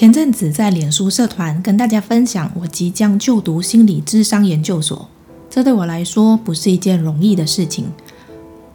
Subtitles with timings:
[0.00, 5.06] 前阵子在脸书社团跟大家分享，我即将就读心理咨商研究所。
[5.50, 7.84] 这对我来说不是一件容易的事情。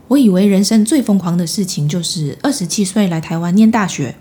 [0.07, 4.13] 我以为人生最疯狂的事情就是二十七岁来台湾念大学，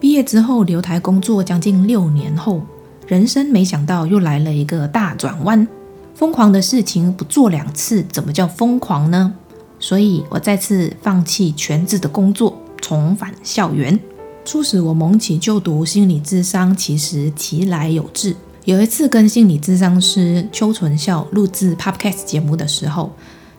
[0.00, 2.62] 毕业之后留台工作将近六年后，
[3.06, 5.68] 人生没想到又来了一个大转弯。
[6.14, 9.34] 疯狂的事情不做两次，怎么叫疯狂呢？
[9.78, 14.00] 所以我再次放弃全职的工作，重返校园。
[14.44, 18.34] 促使我萌起就读心理咨商，其实其来有自。
[18.64, 23.12] 有一次跟心理咨商师邱纯孝录制 Podcast 节目的时候，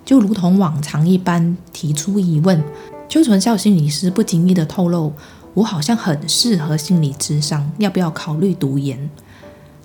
[0.03, 2.61] 就如同往常一般提出疑问。
[3.07, 5.13] 邱纯孝心理师不经意地透露，
[5.53, 9.09] 我好像很适合心理咨商，要不要考虑读研？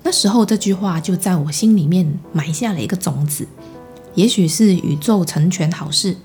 [0.02, 3.46] 那时候这句话就在我心里面埋下了一个种子，
[4.14, 6.16] 也许是宇宙成全好事。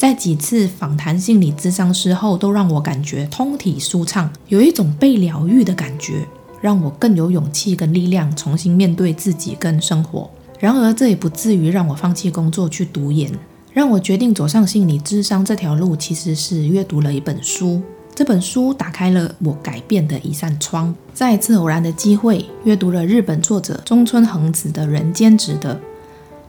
[0.00, 6.26] 在几次访谈心理咨商师后，都让我感觉通体舒畅，有一种被疗愈的感觉，
[6.62, 10.30] 让我更有勇气跟力量重新面对自己跟生活。
[10.58, 13.30] 然而，这也不至于让我放弃工作去读研。
[13.74, 17.82] 让我决定走上心理咨商这条路，其实是阅读了一本书。
[18.14, 20.94] 这本书打开了我改变的一扇窗。
[21.12, 25.74] 在一次偶然的机会，阅读了日本作者中村恒子的《人间值得》。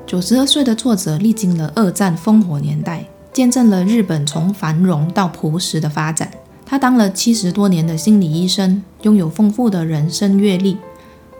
[0.08, 3.06] 九十二岁的作者历经了二战烽火年代。
[3.34, 6.32] 见证了日本从繁荣到朴实的发展。
[6.66, 10.78] 他当了七十多年的心理医生，拥有丰富的人生阅历。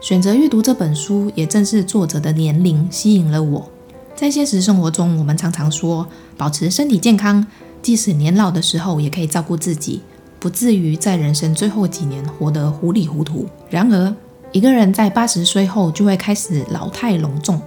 [0.00, 3.68] 选择阅读这本书，也正是作者的年龄吸引了我。
[4.14, 7.46] 在现实生活中，我们常常说保持身体健康，
[7.80, 10.02] 即使年老的时候也可以照顾自己，
[10.38, 13.46] 不至于在人生最后几年活得糊里糊涂。
[13.70, 14.14] 然而，
[14.50, 17.60] 一个人在八十岁后就会开始老态龙钟，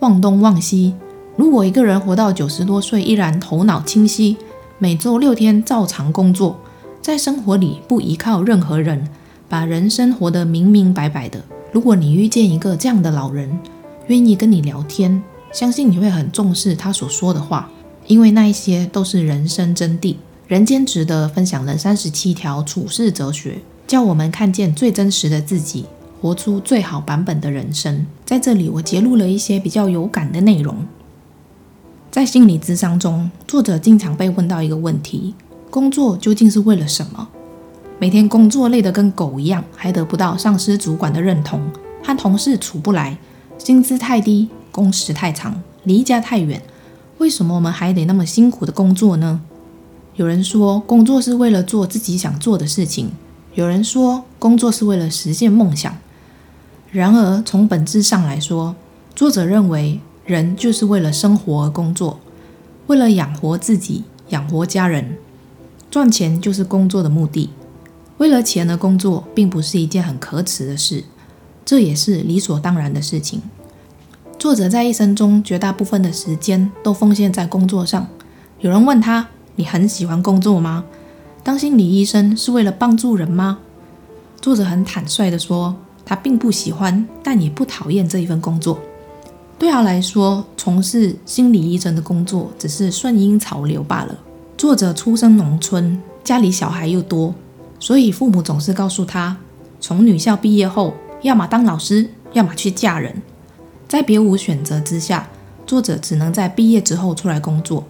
[0.00, 0.94] 忘东忘西。
[1.42, 4.36] 如果一个人活到九十多岁依然头脑清晰，
[4.78, 6.56] 每周六天照常工作，
[7.02, 9.08] 在生活里不依靠任何人，
[9.48, 11.42] 把人生活得明明白白的。
[11.72, 13.58] 如果你遇见一个这样的老人，
[14.06, 15.20] 愿意跟你聊天，
[15.52, 17.68] 相信你会很重视他所说的话，
[18.06, 20.14] 因为那一些都是人生真谛。
[20.46, 23.58] 人间值得分享了三十七条处世哲学，
[23.88, 25.86] 叫我们看见最真实的自己，
[26.20, 28.06] 活出最好版本的人生。
[28.24, 30.76] 在这里，我截录了一些比较有感的内容。
[32.12, 35.34] 在心理咨商中，作者经常被问到一个问题：
[35.70, 37.26] 工作究竟是为了什么？
[37.98, 41.62] 每天工作累得跟狗一样，还得不到上司主管的认同，
[42.04, 43.16] 和同事处不来，
[43.56, 46.60] 薪资太低，工时太长，离家太远，
[47.16, 49.40] 为什么我们还得那么辛苦的工作呢？
[50.16, 53.06] 有人说，工作是为了做自己想做的事情；
[53.54, 55.96] 有人说，工作是为了实现梦想。
[56.90, 58.76] 然而，从本质上来说，
[59.14, 59.98] 作者认为。
[60.24, 62.20] 人就是为了生活而工作，
[62.86, 65.16] 为了养活自己、养活家人，
[65.90, 67.50] 赚钱就是工作的目的。
[68.18, 71.02] 为了钱而工作，并不是一件很可耻的事，
[71.64, 73.42] 这也是理所当然的事情。
[74.38, 78.06] 作者在一生中绝大部分的时间都奉献在工作上。
[78.60, 80.84] 有人问他：“你很喜欢工作吗？
[81.42, 83.58] 当心理医生是为了帮助人吗？”
[84.40, 88.78] 作者很坦率地说：“他并不喜欢，但也不讨厌这一份工作。”
[89.62, 94.18] 对他来说，从事心理医生的工作只是顺应潮流罢了。
[94.58, 97.32] 作者出生农村，家里小孩又多，
[97.78, 99.36] 所以父母总是告诉他，
[99.80, 103.22] 从女校毕业后，要么当老师，要么去嫁人。
[103.86, 105.28] 在别无选择之下，
[105.64, 107.84] 作者只能在毕业之后出来工作。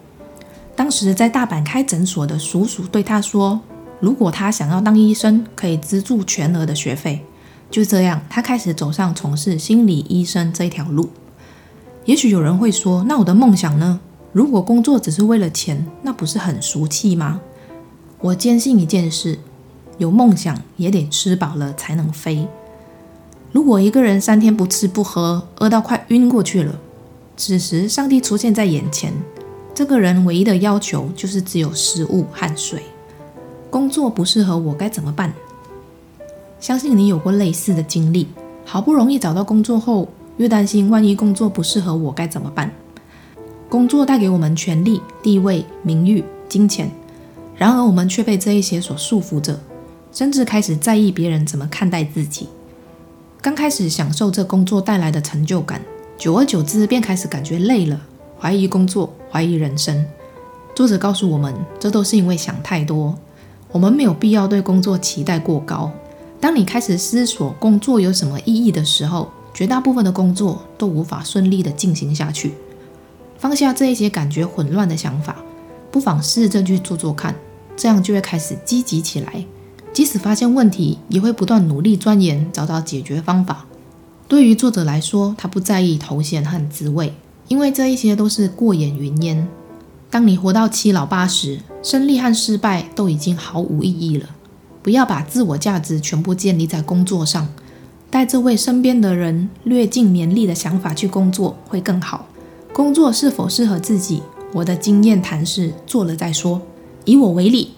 [0.75, 3.59] 当时在大阪开诊所的叔叔对他说，
[3.99, 7.25] 如果他想要当医生，可以资助全额的学费。
[7.71, 11.09] 就这样，他开始走上从事心理医生这条路。
[12.05, 13.99] 也许有人会说：“那我的梦想呢？
[14.33, 17.39] 如果工作只是为了钱，那不是很俗气吗？”
[18.19, 19.39] 我坚信一件事：
[19.97, 22.47] 有梦想也得吃饱了才能飞。
[23.51, 26.79] 如果一个人三天不吃不喝，饿到快晕过去了，
[27.37, 29.13] 此时上帝出现在眼前，
[29.73, 32.83] 这个人唯一的要求就是只有食物和水。
[33.69, 35.33] 工作不适合我该怎么办？
[36.59, 38.27] 相信你有过类似的经历，
[38.65, 40.09] 好不容易找到工作后。
[40.37, 42.71] 越担心，万一工作不适合我该怎么办？
[43.69, 46.91] 工作带给我们权力、地位、名誉、金钱，
[47.55, 49.59] 然而我们却被这一些所束缚着，
[50.11, 52.47] 甚至开始在意别人怎么看待自己。
[53.41, 55.81] 刚开始享受这工作带来的成就感，
[56.17, 57.99] 久而久之便开始感觉累了，
[58.39, 60.05] 怀疑工作，怀疑人生。
[60.75, 63.15] 作者告诉我们，这都是因为想太多。
[63.71, 65.91] 我们没有必要对工作期待过高。
[66.39, 72.53] 当你开始思索工作有什么意义的时候，绝大部分的工作都无法顺利的进行下去。
[73.37, 75.37] 放下这一些感觉混乱的想法，
[75.91, 77.35] 不妨试着去做做看，
[77.75, 79.45] 这样就会开始积极起来。
[79.91, 83.65] 即使发现问题，也会不断努力钻研，找到解决方法。
[84.27, 87.13] 对于作者来说，他不在意头衔和职位，
[87.47, 89.47] 因为这一些都是过眼云烟。
[90.09, 94.29] 当你活到七老八十，胜利和失败都已经毫无意义了。
[94.81, 97.47] 不要把自我价值全部建立在工作上，
[98.13, 102.27] 带着为身边的人略尽绵力的想法去工作会更好。
[102.71, 104.21] 工作是否适合自己，
[104.53, 106.61] 我的经验谈是做了再说。
[107.05, 107.71] 以我为例，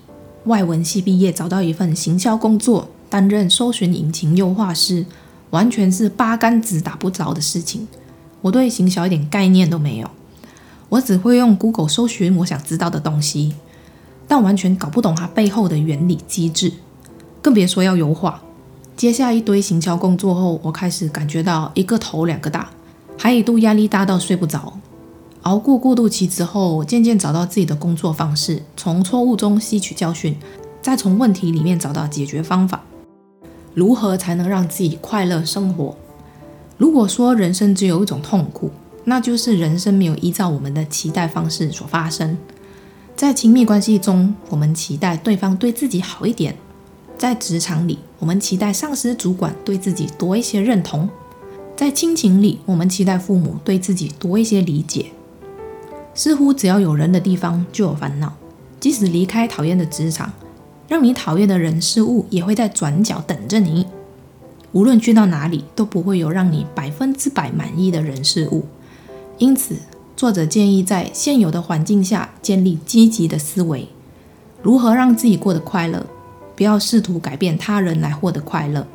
[0.44, 5.06] 外文系毕业，找到一份行销工作，担任搜寻引擎优化师，
[5.52, 7.88] 完全是八竿子打不着的事情。
[8.42, 10.12] 我对行销一点概念都没有。
[10.90, 13.56] 我只会用 Google 搜寻我想知道的东西，
[14.28, 16.74] 但完全搞不懂它背后的原理机制，
[17.42, 18.42] 更别说要优化。
[18.96, 22.70] 接下一堆行销工作后，我开始感觉到一个头两个大，
[23.18, 24.80] 还一度压力大到睡不着。
[25.42, 30.38] 熬过过渡期之后，渐渐找到自己的工作方式，从错误中吸取教训，
[30.82, 32.84] 再从问题里面找到解决方法。
[33.74, 35.94] 如何才能让自己快乐生活？
[36.78, 38.72] 如果说人生只有一种痛苦，
[39.04, 42.38] 那就是人生没有依照我们的期待方式所发生。
[43.14, 46.54] 在亲密关系中，我们期待对方对自己好一点；
[47.18, 51.08] 在职场里，我们期待上司主管对自己多一些认同；
[51.76, 55.08] 在亲情里，我们期待父母对自己多一些理解。
[56.14, 58.34] 似乎只要有人的地方就有烦恼，
[58.80, 60.32] 即使离开讨厌的职场，
[60.88, 63.86] 让你讨厌的人事物也会在转角等着你。
[64.72, 68.64] 无论去到哪里，都不会有让你百分之百满意的人事物。
[69.38, 69.76] 因此，
[70.16, 73.90] 作者建议在现有的环境下建立积极的思维，
[74.62, 76.06] 如何让自己过得快乐？
[76.56, 78.86] 不要试图改变他人来获得快乐，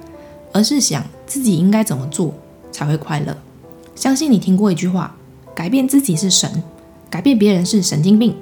[0.53, 2.35] 而是想自己应该怎么做
[2.73, 3.37] 才会快乐。
[3.95, 5.15] 相信你听过一句话：
[5.55, 6.63] 改变自己是神，
[7.11, 8.35] 改变别人是神经病。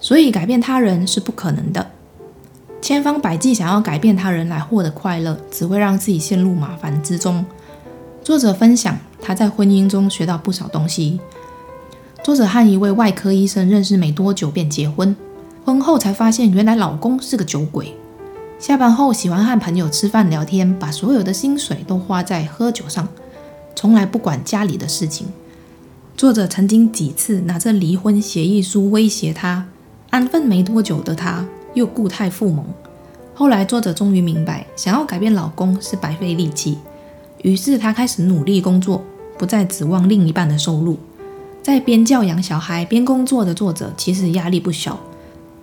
[0.00, 1.90] 所以，改变他人是不可能的。
[2.80, 7.44] 千方百计想要改变他人来获得快乐，只会让自己陷入麻烦之中。
[8.24, 11.20] 作者分享，他在婚姻中学到不少东西。
[12.24, 15.14] 作者和一位外科医生认识没多久便结婚，
[15.64, 17.94] 婚后才发现原来老公是个酒鬼。
[18.62, 23.08] 下班后喜欢和朋友吃饭聊天，把所有的薪水都花在喝酒上，
[23.74, 25.26] 从来不管家里的事情。
[26.16, 29.66] 作者曾经几次拿着离婚协议书威胁他，
[30.10, 31.44] 安分没多久的他
[31.74, 32.64] 又故态复萌。
[33.34, 36.78] 后来作者终于明白，想要改变老公是白费力气。
[37.42, 39.02] 于是他开始努力工作，
[39.36, 40.96] 不再指望另一半的收入。
[41.64, 45.00] 在边教养小孩边工作的作者，其实压力不小。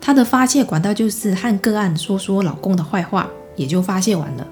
[0.01, 4.48] 他的发泄管道就是和个案说说老公的坏话，也就发泄完了。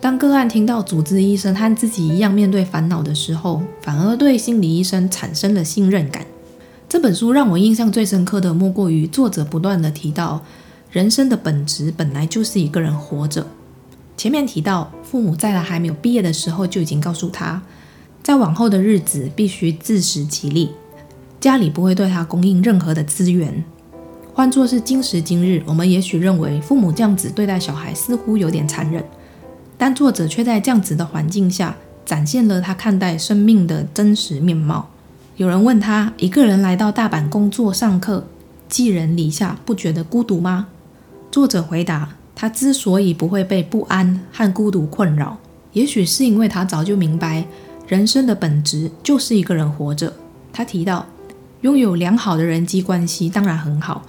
[0.00, 6.24] 当个案听到主治医生和自己一样面对烦恼的时候，反而对心理医生产生了信任感。
[6.88, 10.44] 这本书让我印象最深刻的，莫过于作者不断地提到，
[10.92, 13.46] 人生的本质本来就是一个人活着。
[14.16, 17.60] 前面提到，父母在他还没有毕业的时候就已经告诉他，
[18.22, 20.70] 在往后的日子必须自食其力，
[21.40, 23.64] 家里不会对他供应任何的资源。
[24.36, 29.02] 换作是今时今日，我们也许认为父母这样子对待小孩似乎有点残忍，
[29.78, 31.74] 但作者却在这样子的环境下
[32.04, 34.90] 展现了他看待生命的真实面貌。
[35.36, 38.26] 有人问他，一个人来到大阪工作上课，
[38.68, 40.66] 寄人篱下，不觉得孤独吗？
[41.30, 42.10] 作者回答。
[42.34, 45.38] 他之所以不会被不安和孤独困扰，
[45.72, 47.42] 也许是因为他早就明白，
[47.88, 50.12] 人生的本质就是一个人活着。
[50.52, 51.06] 他提到，
[51.62, 54.02] 拥有良好的人际关系当然很好，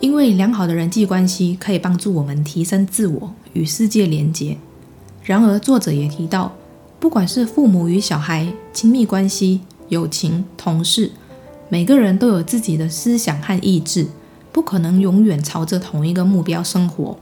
[0.00, 4.56] 因为良好的人际关系可以帮助我们提升自我与世界连结。
[5.24, 6.54] 然而，作者也提到，
[7.00, 11.10] 不管是父母与小孩、亲密关系、友情、同事，
[11.68, 14.06] 每个人都有自己的思想和意志，
[14.52, 17.18] 不可能永远朝着同一个目标生活。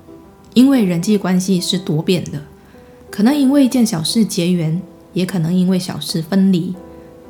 [0.53, 2.43] 因为人际关系是多变的，
[3.11, 4.81] 可能因为一件小事结缘，
[5.15, 6.75] 也可能因为小事分离。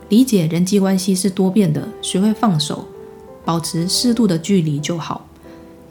[0.09, 2.87] 理解人际关系是多变的，学会放手，
[3.45, 5.27] 保持适度的距离就好。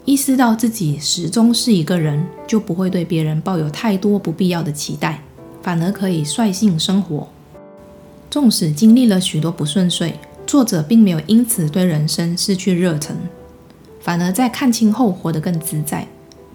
[0.06, 5.20] 意识到自己始终是一个人，就不会对别人抱有太多不必要的期待，
[5.60, 7.26] 反而可以率性生活。
[8.30, 10.12] 纵使经历了许多不顺遂，
[10.46, 13.16] 作者并没有因此对人生失去热忱。
[13.98, 16.06] 反而在看清后活得更自在，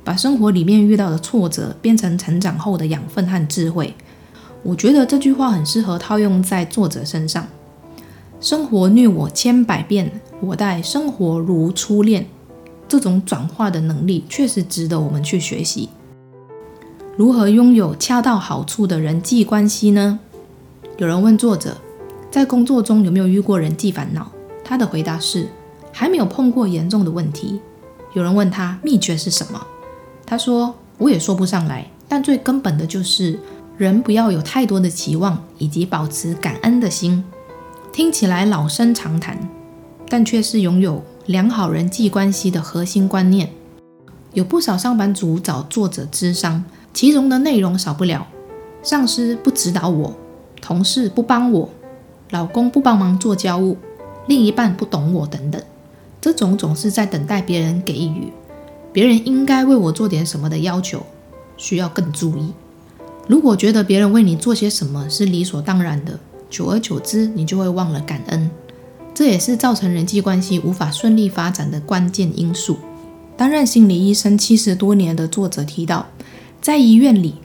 [0.01, 3.93] 把生活里面遇到的挫折变成成长后的养分和智慧。
[4.63, 7.46] 我觉得这句话很适合套用在作者身上。
[8.39, 12.25] 生活虐我千百遍，我待生活如初恋。
[12.91, 15.88] 这种转化的能力确实值得我们去学习。
[17.15, 20.19] 如何拥有恰到好处的人际关系呢？
[20.98, 21.77] 有人问作者，
[22.29, 24.29] 在工作中有没有遇过人际烦恼？
[24.62, 25.48] 他的回答是，
[25.93, 27.62] 还没有碰过严重的问题。
[28.12, 29.65] 有人问他秘诀是什么？
[30.25, 33.39] 他说，我也说不上来，但最根本的就是
[33.77, 37.24] 人不要有太多的期望，以及保持感恩的心。
[37.93, 39.39] 听起来老生常谈，
[40.10, 43.49] 但却是拥有良好人际关系的核心观念。
[44.33, 46.63] 有不少上班族找作者咨商，
[46.93, 48.27] 其中的内容少不了：
[48.81, 50.13] 上司不指导我，
[50.61, 51.69] 同事不帮我，
[52.31, 53.77] 老公不帮忙做家务，
[54.25, 55.61] 另一半不懂我等等。
[56.19, 58.31] 这种总是在等待别人给予，
[58.91, 61.05] 别人应该为我做点什么的要求，
[61.57, 62.53] 需要更注意。
[63.27, 68.49] 如果觉得别人为你做些什么是理所当然的，久而久之，你就会忘了感恩。
[69.13, 72.77] 这也是造成人际关系无法顺利发展的关键因素。
[73.37, 76.05] 担任心理医生七十多年的作者提到，
[76.61, 77.35] 在医院里，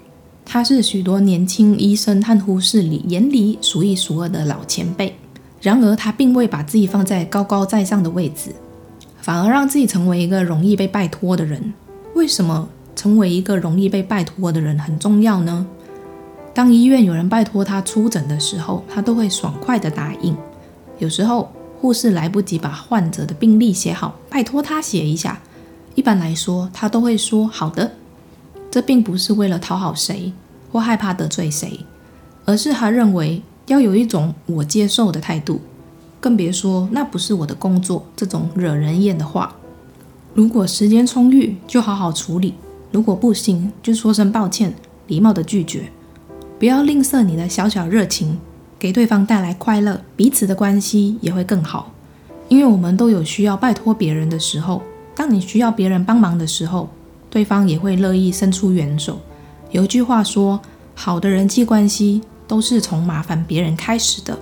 [0.44, 5.16] 他是许多年轻医生和护士里眼里数一数二的老前辈。
[5.60, 8.50] 然而，他并未把自己放在高高在上的位置。
[9.20, 11.74] 反而让自己成为一个容易被拜托的人。
[12.14, 15.66] 为什么成为一个容易被拜托的人很重要呢？
[16.54, 20.36] 当医院有人拜托他出诊的时候，他都会爽快地答应。
[20.98, 21.50] 有时候
[21.86, 25.40] 护士来不及把患者的病历写好，拜托他写一下。
[25.94, 27.92] 一般来说，他都会说好的。
[28.72, 30.32] 这并不是为了讨好谁
[30.72, 31.86] 或害怕得罪谁，
[32.44, 35.60] 而是他认为要有一种我接受的态度。
[36.18, 39.54] 更别说那不是我的工作这种惹人厌的话。
[40.34, 42.54] 如果时间充裕，就好好处理；
[42.90, 44.74] 如果不行，就说声抱歉，
[45.06, 45.84] 礼貌的拒绝。
[46.58, 48.40] 不要吝啬你的小小热情，
[48.78, 51.92] 给对方带来快乐，彼此的关系也会更好。
[52.48, 54.82] 因为我们都有需要拜托别人的时候，
[55.14, 56.88] 当你需要别人帮忙的时候，
[57.30, 59.18] 对方也会乐意伸出援手。
[59.70, 60.60] 有一句话说
[60.94, 64.38] ：“好的人际关系都是从麻烦别人开始的。”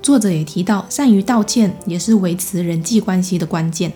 [0.00, 3.92] 作者也提到，善于道歉也是维持人际关系的关键。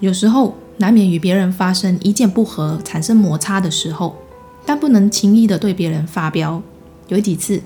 [0.00, 4.16] 有时候难免与别人发生意见不合、产生摩擦的时候，
[4.64, 6.62] 但不能轻易的对别人发飙。
[7.08, 7.60] 有几次，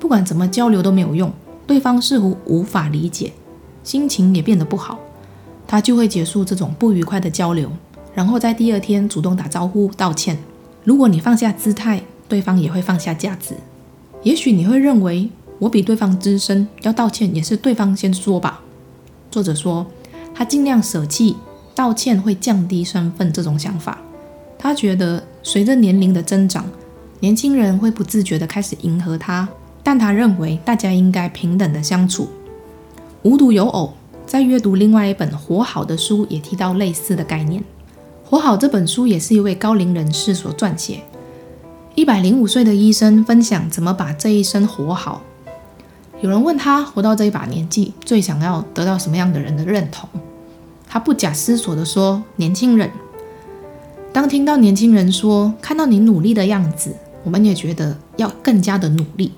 [0.00, 1.30] 不管怎么交流都没有用，
[1.66, 3.32] 对方似乎无法理解，
[3.84, 4.98] 心情也变得不好，
[5.66, 7.70] 他就会结束这种不愉快的交流，
[8.14, 10.38] 然后在第二天主动打招呼道歉。
[10.82, 13.54] 如果你放下姿态，对方也会放下架子。
[14.22, 18.62] 也许你会认为，我比对方资深，要道歉也是对方先说吧。
[19.30, 19.86] 作者说，
[20.34, 21.36] 他尽量舍弃
[21.74, 23.98] 道歉会降低身份这种想法。
[24.58, 26.64] 他觉得随着年龄的增长，
[27.20, 29.48] 年轻人会不自觉地开始迎合他，
[29.82, 32.28] 但他认为大家应该平等的相处。
[33.22, 33.92] 无独有偶，
[34.26, 37.62] 在阅读另外一本《活好》的书也提到类似的概念。
[38.24, 41.00] 《活好》这本书也是一位高龄人士所撰写，
[41.94, 45.22] 一百零五岁的医生分享怎么把这一生活好。
[46.20, 50.08] 有人问他活到这一把年纪，最想要得到什么样的人的认同？
[50.86, 52.90] 他不假思索地说：“年轻人。”
[54.12, 56.94] 当听到年轻人说“看到你努力的样子，
[57.24, 59.32] 我们也觉得要更加的努力。”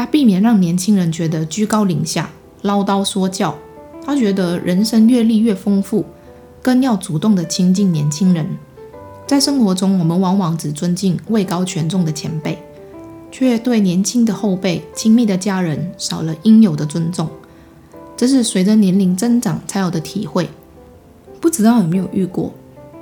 [0.00, 2.30] 他避免让年轻人觉得居高临下、
[2.62, 3.54] 唠叨说教。
[4.02, 6.06] 他觉得人生阅历越丰富，
[6.62, 8.46] 更要主动地亲近年轻人。
[9.26, 12.58] 在生活中，我们往往只尊敬位高权重的前辈。
[13.30, 17.28] 却对年轻的后辈、亲密的家人少了应有的尊重，
[18.16, 20.48] 这是随着年龄增长才有的体会。
[21.42, 22.54] 不知道有没有遇过？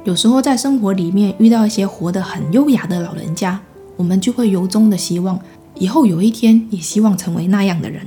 [0.03, 3.61] 有时候在生活里面遇到一些活得很优雅的老人家，
[3.97, 5.39] 我们就会由衷的希望，
[5.79, 8.05] 以后有一天也希望成为那样的人。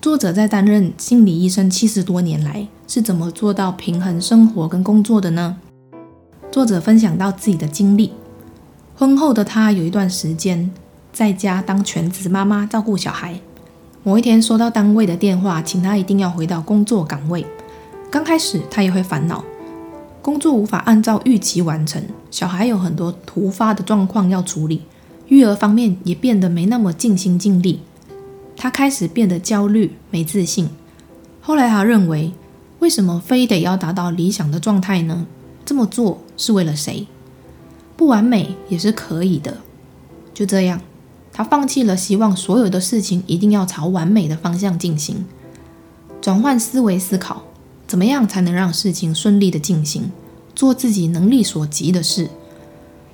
[0.00, 5.56] 作者在担任心理医生七十多年来，是怎么做到平衡生活跟工作的呢？
[6.52, 8.12] 作者分享到自己的经历。
[8.94, 10.70] 婚后的他有一段时间
[11.12, 13.40] 在家当全职妈妈，照顾小孩。
[14.02, 17.44] 某一天收到单位的电话，请他一定要回到工作岗位。
[18.10, 19.42] 刚开始他也会烦恼，
[20.22, 22.00] 工作无法按照预期完成，
[22.30, 24.82] 小孩有很多突发的状况要处理，
[25.28, 27.80] 育儿方面也变得没那么尽心尽力。
[28.56, 30.68] 他开始变得焦虑、没自信。
[31.40, 32.32] 后来他认为，
[32.78, 35.26] 为什么非得要达到理想的状态呢？
[35.64, 37.06] 这么做是为了谁？
[37.96, 39.58] 不完美也是可以的。
[40.32, 40.80] 就这样，
[41.32, 45.24] 他放弃了希望所有的事情一定要朝完美的方向进行，
[46.20, 47.44] 转换思维思考，
[47.86, 50.10] 怎么样才能让事情顺利的进行，
[50.54, 52.28] 做自己能力所及的事。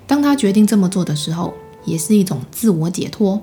[0.07, 3.40] 当他决定这么做的时候，也是一种自我解脱。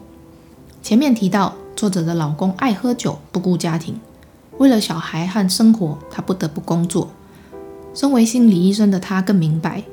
[0.81, 3.99] 前面提到，作者的老公爱喝酒，不顾家庭，
[4.57, 7.09] 为了小孩和生活，他不得不工作。
[7.93, 9.83] 身为心理医生的他更明白，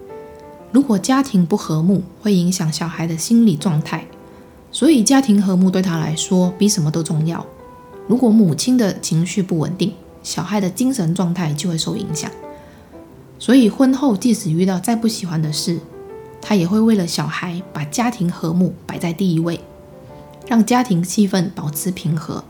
[0.70, 4.06] 如果家庭不和睦，会影响小孩的心理状态，
[4.70, 7.44] 所以家庭和睦对他来说比什么都重要。
[8.06, 12.30] 如果母亲的情绪不稳定，小孩的精神状态就会受影响。
[13.38, 15.80] 所以婚后即使遇到再不喜欢的事，
[16.48, 19.58] 他也会为了小孩把家庭和睦摆在第一位，
[20.46, 22.44] 让家庭气氛保持平和。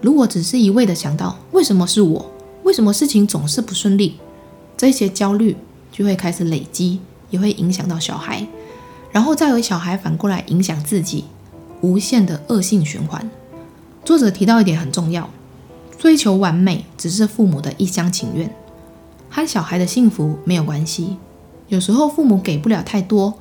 [0.00, 2.26] 如果只是一味的想到为什么是我，
[2.64, 4.18] 为什么事情总是不顺利，
[4.76, 5.56] 这些焦虑
[5.92, 6.98] 就会开始累积，
[7.30, 8.44] 也会影响到小孩，
[9.12, 11.26] 然后再由小孩反过来影响自己，
[11.82, 13.30] 无限的恶性循环。
[14.04, 15.30] 作者提到一点很重要，
[15.96, 18.52] 追求完美只是父母的一厢情愿，
[19.30, 21.18] 和小孩的幸福没有关系。
[21.68, 23.34] 有时候父母给不了太多，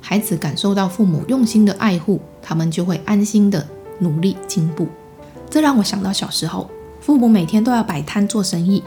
[0.00, 3.66] 孩子感受到父母用心的爱护，他们就会安心的
[3.98, 4.86] 努力进步。
[5.50, 6.70] 这让我想到小时候，
[7.00, 8.82] 父母每天都要摆摊做生意。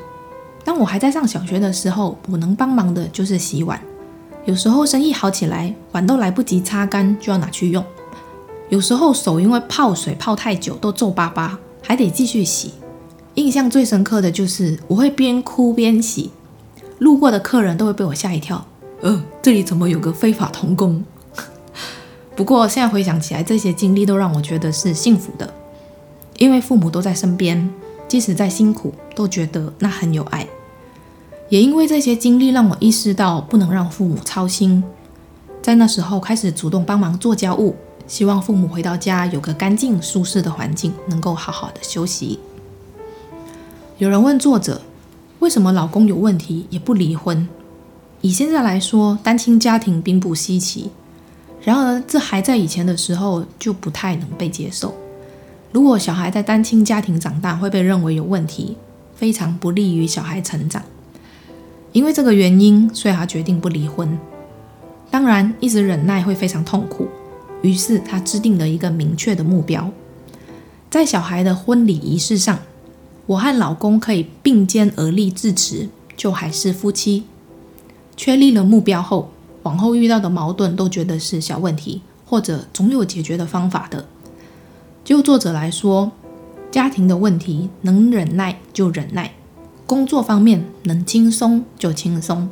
[0.63, 3.79] 当我还在上小学的时候，我能帮忙的就是洗碗。
[4.45, 7.83] 有时候生意好起来，碗都来不及擦干就要拿去用。
[8.69, 12.73] 有时候手因为泡水泡太久都皱巴巴，还得继续洗。
[13.35, 16.31] 印象最深刻的就是我会边哭边洗，
[16.99, 18.65] 路过的客人都会被我吓一跳。
[19.05, 21.03] 呃，这里怎么有个非法童工？
[22.35, 25.53] 不过现在回想起来，这些经历都让我觉得是幸福的，
[26.39, 27.69] 因为父母都在身边，
[28.07, 30.47] 即使再辛苦，都觉得那很有爱。
[31.49, 34.83] 也因为这些经历，让我意识到不能让父母操心，
[35.61, 37.75] 在那时候开始主动帮忙做家务，
[38.07, 42.39] 希望父母回到家有个干净舒适的环境，能够好好的休息。
[43.99, 44.81] 有人问作者，
[45.37, 47.47] 为什么老公有问题也不离婚？
[48.25, 50.89] 以现在来说，单亲家庭并不稀奇。
[51.61, 54.95] 然而，这还在以前的时候就不太能被接受。
[55.71, 58.77] 如果小孩在单亲家庭长大，会被认为有问题，
[59.15, 60.81] 非常不利于小孩成长。
[61.91, 64.17] 因为这个原因，所以他决定不离婚。
[65.11, 67.07] 当然，一直忍耐会非常痛苦。
[67.61, 69.91] 于是，他制定了一个明确的目标：
[70.89, 72.57] 在小孩的婚礼仪式上，
[73.27, 77.25] 我和老公可以并肩而立致辞，就还是夫妻。
[78.17, 79.29] 确立了目标后，
[79.63, 84.05] 往后遇到的矛盾都觉得是小问题，或者总有解决的方法的。
[85.03, 86.11] 就作者来说，
[86.71, 89.33] 家庭的问题能忍耐就忍耐，
[89.85, 92.49] 工作方面能轻松就轻松。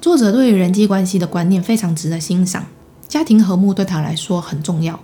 [0.00, 2.66] 作者对于人际关系的观念非常值得欣赏，
[3.08, 4.98] 家庭和睦对他来说很重要。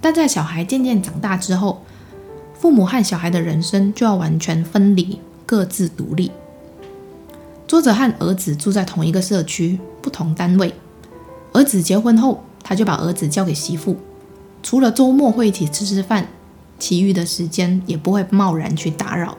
[0.00, 1.82] 但在小孩渐渐长大之后，
[2.54, 6.30] 父母和小孩的人生就要完全分离，各自独立。
[7.70, 10.74] 作者和儿子住在同一个社区，不同单位。
[11.52, 13.96] 儿子结婚后，他就把儿子交给媳妇，
[14.60, 16.26] 除了周末会一起吃吃饭，
[16.80, 19.38] 其余的时间也不会贸然去打扰。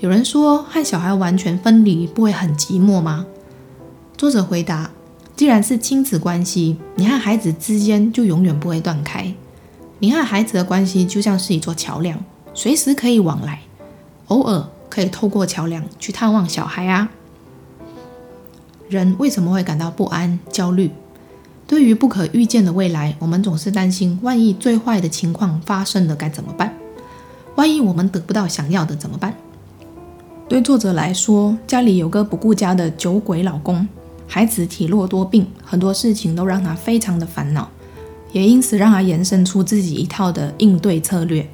[0.00, 3.24] 有人说，和小孩完全分离不会很寂寞吗？
[4.16, 4.90] 作者回答：
[5.36, 9.32] 既然是亲子关系，你和孩子之间就永远不会断开。
[10.00, 12.18] 你和孩子的关系就像是一座桥梁，
[12.52, 13.60] 随时可以往来，
[14.26, 17.08] 偶尔可以透过桥梁去探望小孩啊。
[18.88, 20.90] 人为什么会感到不安、焦虑？
[21.66, 26.74] 对于不可预见的未来，我们总是担心，万一最坏的情况发生了该怎么办？
[27.56, 29.34] 万一我们得不到想要的怎么办？
[30.48, 33.86] 对作者来说，家里有个不顾家的酒鬼老公，
[34.26, 37.68] 孩子体弱多病，很多事情都让他非常的烦恼，
[38.32, 41.46] 也因此让他延伸出自己一套的应对策略：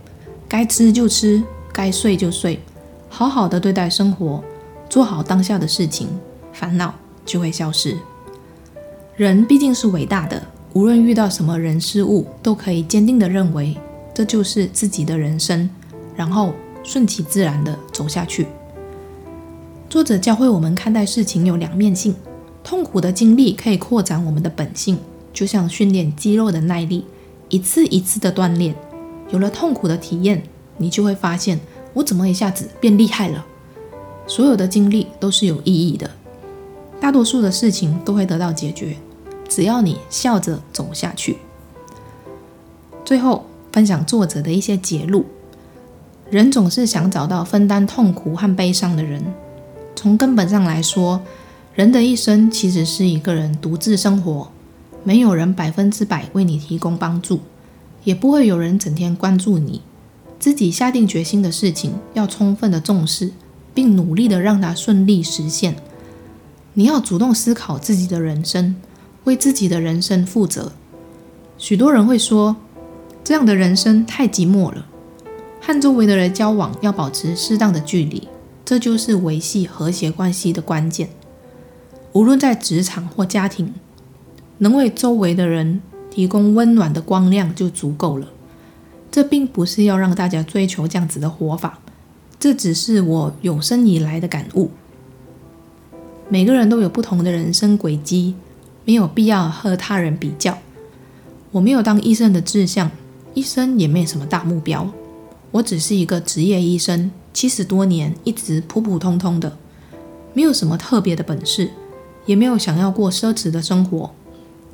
[0.49, 1.43] 该吃就吃，
[1.73, 2.61] 该睡就睡，
[3.09, 4.45] 好好的对待生活，
[4.89, 6.07] 做好当下的事情，
[6.53, 6.95] 烦恼
[7.25, 7.97] 就会消失。
[9.17, 13.77] 人毕竟是伟大的，无论遇到什么人事物，都可以坚定地认为
[14.13, 15.71] 这就是自己的人生，
[16.17, 18.47] 然后顺其自然地走下去。
[19.89, 22.15] 作者教会我们看待事情有两面性，
[22.65, 24.99] 痛苦的经历可以扩展我们的本性，
[25.33, 27.05] 就像训练肌肉的耐力，
[27.49, 28.75] 一次一次的锻炼。
[29.31, 30.43] 有了痛苦的体验，
[30.77, 31.61] 你就会发现
[31.93, 33.47] 我怎么一下子变厉害了。
[34.27, 36.11] 所有的经历都是有意义的。
[37.05, 38.97] 大多数的事情都会得到解决，
[39.47, 41.37] 只要你笑着走下去。
[43.05, 45.27] 最后分享作者的一些节录：
[46.31, 49.23] 人总是想找到分担痛苦和悲伤的人。
[49.95, 51.21] 从根本上来说，
[51.75, 54.49] 人的一生其实是一个人独自生活，
[55.03, 57.41] 没有人百分之百为你提供帮助，
[58.05, 59.83] 也不会有人整天关注你。
[60.39, 63.31] 自己下定决心的事情要充分的重视，
[63.75, 65.77] 并努力的让它顺利实现。
[66.77, 68.75] 你要主动思考自己的人生，
[69.25, 70.73] 为自己的人生负责。
[71.57, 72.57] 许多人会说，
[73.23, 74.87] 这样的人生太寂寞了，
[75.61, 78.27] 和周围的人交往要保持适当的距离，
[78.65, 81.11] 这就是维系和谐关系的关键。
[82.13, 83.73] 无论在职场或家庭，
[84.59, 88.27] 能为周围的人提供温暖的光亮就足够了。
[89.13, 91.79] 这并不是要让大家追求这样子的活法，
[92.41, 94.71] 这只是我有生以来的感悟。
[96.29, 98.35] 每个人都有不同的人生轨迹，
[98.85, 100.59] 没有必要和他人比较。
[101.53, 102.91] 我没有当医生的志向，
[103.35, 104.91] 医生也没什么大目标。
[105.53, 109.57] 我只是一个职业医生，七十多年一直普普通通的，
[110.33, 111.71] 没有什么特别的本事。
[112.27, 114.11] 也没有想要过奢侈的生活。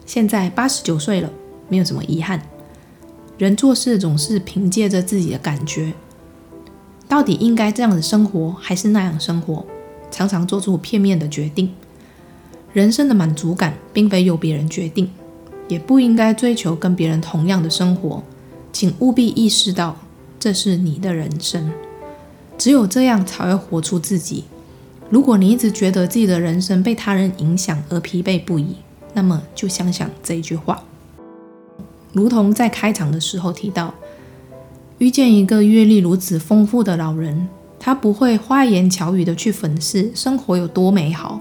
[0.06, 1.28] 现在八十九岁了，
[1.68, 2.40] 没有什么遗憾。
[3.38, 5.92] 人做事总是凭借着自己的感觉，
[7.08, 9.66] 到底应该这样子生活，还是那样生活？
[10.10, 11.72] 常常做出片面的决定。
[12.72, 15.10] 人生的满足感并非由别人决定，
[15.68, 18.22] 也不应该追求跟别人同样的生活。
[18.72, 19.96] 请务必意识到，
[20.38, 21.72] 这是你的人生，
[22.56, 24.44] 只有这样才会活出自己。
[25.08, 28.76] 如果你一直觉得自己的人生被他人影响而疲惫不已，
[29.12, 30.80] 那么就想想这一句话。
[32.12, 33.92] 如同在开场的时候提到，
[34.98, 37.48] 遇见一个阅历如此丰富的老人，
[37.80, 41.40] 他不会花言巧语的去粉饰生活有多美好，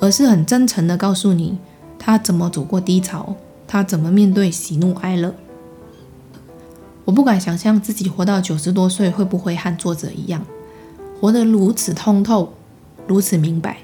[0.00, 1.58] 而是很真诚的告诉你
[1.98, 3.36] 他怎么走过低潮，
[3.68, 5.34] 他怎么面对喜怒哀乐。
[7.04, 10.44] 我不敢想象自己活到九十多岁会不会和作者一样，
[11.20, 12.54] 活得如此通透。
[13.06, 13.78] 如此明白，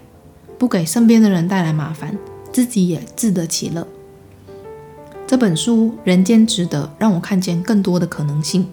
[0.57, 2.17] 不给身边的人带来麻烦，
[2.53, 3.87] 自己也自得其乐。
[5.27, 8.69] 这本书《人间值得》让我看见更多的可能性。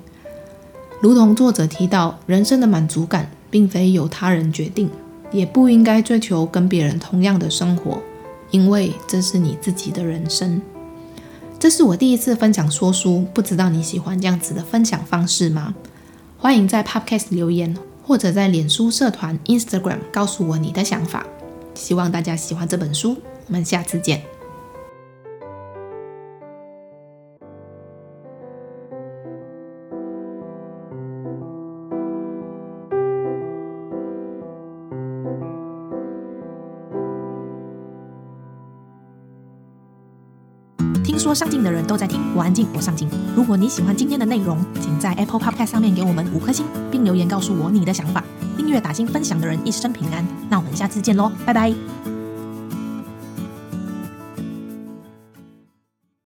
[1.04, 4.90] 如同作者提到，人生的满足感并非由他人决定，
[5.34, 8.02] 也不应该追求跟别人同样的生活，
[8.52, 10.62] 因为这是你自己的人生。
[11.60, 15.76] 这是我第一次分享说书，不知道你喜欢这样子的分享方式吗？
[16.38, 17.76] 欢迎在 Podcast 留言。
[18.06, 21.26] 或者在脸书社团、Instagram 告诉我你的想法。
[21.74, 23.16] 希望大家喜欢这本书，
[23.48, 24.22] 我们下次见。
[41.34, 43.10] 上进的人都在听，我安静，我上进。
[43.36, 48.24] 如果你喜欢今天的内容，请在 Apple Podcast 上面给我们五颗星，并留言告诉我你的想法。
[48.56, 50.26] 订阅、打星、分享的人一生平安。
[50.50, 52.03] 那我们下次见喽，拜拜。